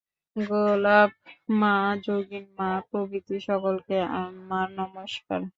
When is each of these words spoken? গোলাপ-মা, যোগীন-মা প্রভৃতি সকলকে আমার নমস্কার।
গোলাপ-মা, 0.35 1.73
যোগীন-মা 2.05 2.69
প্রভৃতি 2.89 3.35
সকলকে 3.47 3.97
আমার 4.17 4.67
নমস্কার। 4.79 5.41